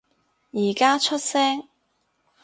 [0.51, 1.67] 而家出聲